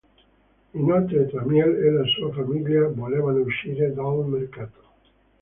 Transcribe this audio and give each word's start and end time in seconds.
Inoltre 0.73 1.27
Tramiel 1.27 1.75
e 1.85 1.91
la 1.91 2.03
sua 2.05 2.31
famiglia 2.31 2.87
volevano 2.87 3.41
uscire 3.41 3.93
dal 3.93 4.25
mercato. 4.27 4.81